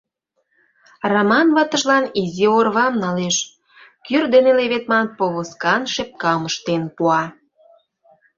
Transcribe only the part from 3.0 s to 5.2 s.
налеш, кӱр дене леведман